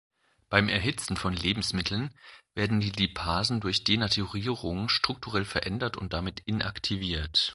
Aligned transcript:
Beim 0.49 0.67
Erhitzen 0.67 1.15
von 1.15 1.31
Lebensmitteln 1.31 2.09
werden 2.55 2.79
die 2.79 2.89
Lipasen 2.89 3.59
durch 3.59 3.83
Denaturierung 3.83 4.89
strukturell 4.89 5.45
verändert 5.45 5.95
und 5.95 6.11
damit 6.11 6.39
inaktiviert. 6.39 7.49